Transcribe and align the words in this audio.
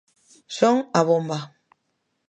Son 0.57 0.77
a 0.95 1.01
bomba. 1.07 1.39